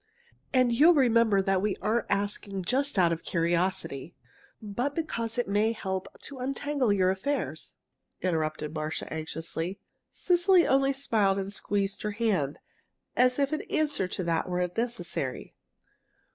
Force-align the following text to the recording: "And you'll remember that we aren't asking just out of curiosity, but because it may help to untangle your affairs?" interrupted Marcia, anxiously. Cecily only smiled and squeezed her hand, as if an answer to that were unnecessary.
"And 0.51 0.71
you'll 0.73 0.95
remember 0.95 1.43
that 1.43 1.61
we 1.61 1.75
aren't 1.79 2.09
asking 2.09 2.63
just 2.63 2.97
out 2.97 3.13
of 3.13 3.21
curiosity, 3.23 4.15
but 4.59 4.95
because 4.95 5.37
it 5.37 5.47
may 5.47 5.73
help 5.73 6.07
to 6.23 6.39
untangle 6.39 6.91
your 6.91 7.11
affairs?" 7.11 7.75
interrupted 8.19 8.73
Marcia, 8.73 9.13
anxiously. 9.13 9.79
Cecily 10.09 10.65
only 10.65 10.91
smiled 10.91 11.37
and 11.37 11.53
squeezed 11.53 12.01
her 12.01 12.13
hand, 12.13 12.57
as 13.15 13.37
if 13.37 13.51
an 13.51 13.61
answer 13.69 14.07
to 14.07 14.23
that 14.23 14.49
were 14.49 14.59
unnecessary. 14.61 15.53